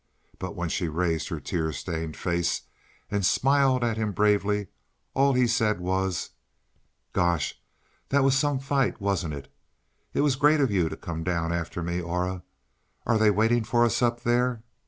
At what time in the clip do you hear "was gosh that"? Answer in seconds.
5.79-8.23